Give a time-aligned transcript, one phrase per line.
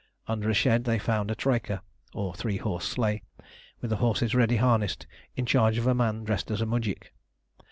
[0.27, 1.83] Under a shed they found a troika,
[2.15, 3.21] or three horse sleigh,
[3.81, 7.13] with the horses ready harnessed, in charge of a man dressed as a mujik.